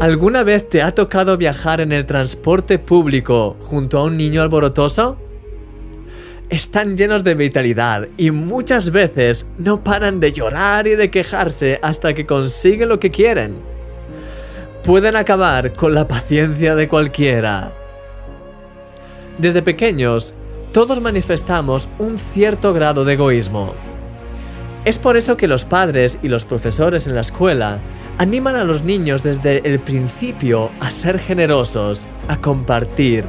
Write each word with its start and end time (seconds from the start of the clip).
¿Alguna 0.00 0.44
vez 0.44 0.66
te 0.66 0.80
ha 0.80 0.92
tocado 0.92 1.36
viajar 1.36 1.82
en 1.82 1.92
el 1.92 2.06
transporte 2.06 2.78
público 2.78 3.58
junto 3.60 3.98
a 3.98 4.04
un 4.04 4.16
niño 4.16 4.40
alborotoso? 4.40 5.18
Están 6.48 6.96
llenos 6.96 7.22
de 7.22 7.34
vitalidad 7.34 8.08
y 8.16 8.30
muchas 8.30 8.92
veces 8.92 9.46
no 9.58 9.84
paran 9.84 10.18
de 10.18 10.32
llorar 10.32 10.86
y 10.86 10.96
de 10.96 11.10
quejarse 11.10 11.78
hasta 11.82 12.14
que 12.14 12.24
consiguen 12.24 12.88
lo 12.88 12.98
que 12.98 13.10
quieren. 13.10 13.56
Pueden 14.86 15.16
acabar 15.16 15.74
con 15.74 15.94
la 15.94 16.08
paciencia 16.08 16.74
de 16.76 16.88
cualquiera. 16.88 17.70
Desde 19.36 19.60
pequeños, 19.60 20.34
todos 20.72 21.02
manifestamos 21.02 21.90
un 21.98 22.18
cierto 22.18 22.72
grado 22.72 23.04
de 23.04 23.12
egoísmo. 23.12 23.74
Es 24.84 24.98
por 24.98 25.18
eso 25.18 25.36
que 25.36 25.46
los 25.46 25.66
padres 25.66 26.18
y 26.22 26.28
los 26.28 26.46
profesores 26.46 27.06
en 27.06 27.14
la 27.14 27.20
escuela 27.20 27.80
animan 28.16 28.56
a 28.56 28.64
los 28.64 28.82
niños 28.82 29.22
desde 29.22 29.58
el 29.68 29.78
principio 29.78 30.70
a 30.80 30.90
ser 30.90 31.18
generosos, 31.18 32.08
a 32.28 32.40
compartir, 32.40 33.26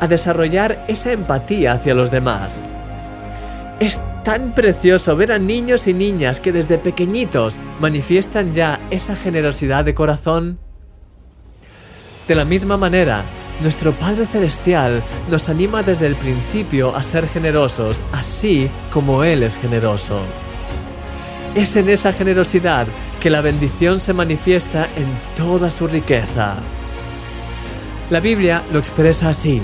a 0.00 0.06
desarrollar 0.06 0.84
esa 0.86 1.10
empatía 1.10 1.72
hacia 1.72 1.94
los 1.94 2.12
demás. 2.12 2.64
Es 3.80 4.00
tan 4.22 4.54
precioso 4.54 5.16
ver 5.16 5.32
a 5.32 5.38
niños 5.38 5.88
y 5.88 5.94
niñas 5.94 6.38
que 6.38 6.52
desde 6.52 6.78
pequeñitos 6.78 7.58
manifiestan 7.80 8.54
ya 8.54 8.78
esa 8.90 9.16
generosidad 9.16 9.84
de 9.84 9.94
corazón. 9.94 10.60
De 12.28 12.36
la 12.36 12.44
misma 12.44 12.76
manera, 12.76 13.24
nuestro 13.60 13.92
Padre 13.92 14.26
Celestial 14.26 15.02
nos 15.28 15.48
anima 15.48 15.82
desde 15.82 16.06
el 16.06 16.14
principio 16.14 16.94
a 16.94 17.02
ser 17.02 17.28
generosos, 17.28 18.00
así 18.12 18.70
como 18.92 19.24
Él 19.24 19.42
es 19.42 19.56
generoso. 19.56 20.20
Es 21.54 21.76
en 21.76 21.88
esa 21.88 22.12
generosidad 22.12 22.88
que 23.20 23.30
la 23.30 23.40
bendición 23.40 24.00
se 24.00 24.12
manifiesta 24.12 24.88
en 24.96 25.06
toda 25.36 25.70
su 25.70 25.86
riqueza. 25.86 26.56
La 28.10 28.18
Biblia 28.18 28.64
lo 28.72 28.80
expresa 28.80 29.28
así. 29.28 29.62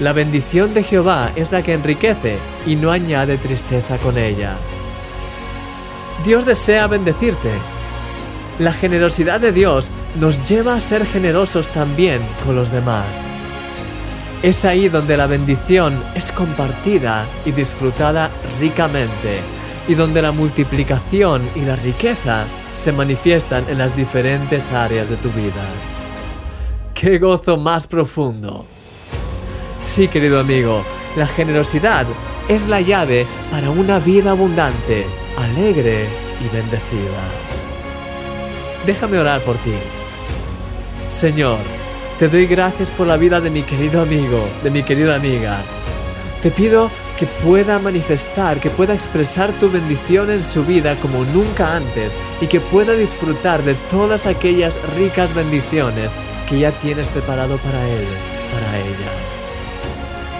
La 0.00 0.12
bendición 0.12 0.74
de 0.74 0.82
Jehová 0.82 1.30
es 1.36 1.52
la 1.52 1.62
que 1.62 1.74
enriquece 1.74 2.38
y 2.66 2.74
no 2.74 2.90
añade 2.90 3.38
tristeza 3.38 3.98
con 3.98 4.18
ella. 4.18 4.56
Dios 6.24 6.44
desea 6.44 6.88
bendecirte. 6.88 7.52
La 8.58 8.72
generosidad 8.72 9.40
de 9.40 9.52
Dios 9.52 9.92
nos 10.18 10.42
lleva 10.48 10.74
a 10.74 10.80
ser 10.80 11.06
generosos 11.06 11.68
también 11.68 12.20
con 12.44 12.56
los 12.56 12.72
demás. 12.72 13.26
Es 14.42 14.64
ahí 14.64 14.88
donde 14.88 15.16
la 15.16 15.28
bendición 15.28 16.02
es 16.16 16.32
compartida 16.32 17.26
y 17.46 17.52
disfrutada 17.52 18.28
ricamente 18.58 19.59
y 19.88 19.94
donde 19.94 20.22
la 20.22 20.32
multiplicación 20.32 21.42
y 21.54 21.62
la 21.62 21.76
riqueza 21.76 22.46
se 22.74 22.92
manifiestan 22.92 23.64
en 23.68 23.78
las 23.78 23.96
diferentes 23.96 24.72
áreas 24.72 25.08
de 25.08 25.16
tu 25.16 25.30
vida. 25.30 25.64
¡Qué 26.94 27.18
gozo 27.18 27.56
más 27.56 27.86
profundo! 27.86 28.66
Sí, 29.80 30.08
querido 30.08 30.40
amigo, 30.40 30.84
la 31.16 31.26
generosidad 31.26 32.06
es 32.48 32.66
la 32.66 32.80
llave 32.80 33.26
para 33.50 33.70
una 33.70 33.98
vida 33.98 34.32
abundante, 34.32 35.06
alegre 35.38 36.06
y 36.44 36.54
bendecida. 36.54 37.22
Déjame 38.86 39.18
orar 39.18 39.40
por 39.42 39.56
ti. 39.58 39.74
Señor, 41.06 41.58
te 42.18 42.28
doy 42.28 42.46
gracias 42.46 42.90
por 42.90 43.06
la 43.06 43.16
vida 43.16 43.40
de 43.40 43.50
mi 43.50 43.62
querido 43.62 44.02
amigo, 44.02 44.46
de 44.62 44.70
mi 44.70 44.82
querida 44.82 45.16
amiga. 45.16 45.62
Te 46.42 46.50
pido 46.50 46.90
que 47.20 47.26
pueda 47.26 47.78
manifestar, 47.78 48.60
que 48.60 48.70
pueda 48.70 48.94
expresar 48.94 49.52
tu 49.52 49.70
bendición 49.70 50.30
en 50.30 50.42
su 50.42 50.64
vida 50.64 50.96
como 50.96 51.22
nunca 51.26 51.76
antes 51.76 52.16
y 52.40 52.46
que 52.46 52.60
pueda 52.60 52.94
disfrutar 52.94 53.62
de 53.62 53.74
todas 53.90 54.24
aquellas 54.24 54.78
ricas 54.96 55.34
bendiciones 55.34 56.14
que 56.48 56.60
ya 56.60 56.72
tienes 56.72 57.08
preparado 57.08 57.58
para 57.58 57.86
él, 57.86 58.06
para 58.54 58.78
ella. 58.78 59.10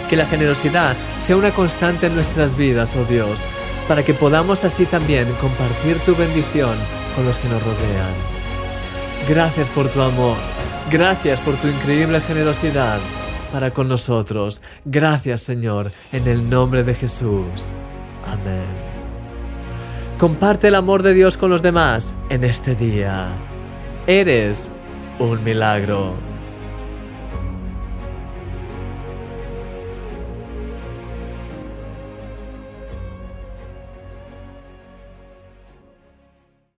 Que 0.08 0.16
la 0.16 0.24
generosidad 0.24 0.96
sea 1.18 1.36
una 1.36 1.50
constante 1.50 2.06
en 2.06 2.14
nuestras 2.14 2.56
vidas, 2.56 2.96
oh 2.96 3.04
Dios, 3.04 3.44
para 3.86 4.02
que 4.02 4.14
podamos 4.14 4.64
así 4.64 4.86
también 4.86 5.30
compartir 5.34 5.98
tu 5.98 6.16
bendición 6.16 6.78
con 7.14 7.26
los 7.26 7.38
que 7.38 7.48
nos 7.50 7.62
rodean. 7.62 8.14
Gracias 9.28 9.68
por 9.68 9.90
tu 9.90 10.00
amor, 10.00 10.38
gracias 10.90 11.42
por 11.42 11.56
tu 11.56 11.68
increíble 11.68 12.22
generosidad 12.22 13.00
para 13.52 13.72
con 13.72 13.88
nosotros. 13.88 14.62
Gracias 14.84 15.42
Señor, 15.42 15.92
en 16.12 16.26
el 16.28 16.48
nombre 16.48 16.84
de 16.84 16.94
Jesús. 16.94 17.72
Amén. 18.26 18.90
Comparte 20.18 20.68
el 20.68 20.74
amor 20.74 21.02
de 21.02 21.14
Dios 21.14 21.36
con 21.36 21.50
los 21.50 21.62
demás 21.62 22.14
en 22.28 22.44
este 22.44 22.74
día. 22.74 23.28
Eres 24.06 24.70
un 25.18 25.42
milagro. 25.42 26.29